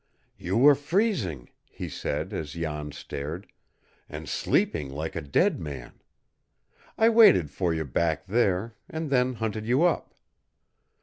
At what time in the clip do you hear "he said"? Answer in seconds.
1.69-2.33